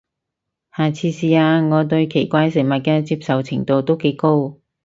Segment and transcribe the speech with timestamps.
[0.75, 4.57] 下次試下，我對奇怪食物嘅接受程度都幾高